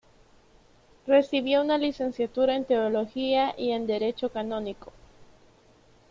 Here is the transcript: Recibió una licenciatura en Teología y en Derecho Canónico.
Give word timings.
Recibió 1.05 1.61
una 1.61 1.77
licenciatura 1.77 2.55
en 2.55 2.65
Teología 2.65 3.53
y 3.55 3.69
en 3.69 3.85
Derecho 3.85 4.31
Canónico. 4.31 4.91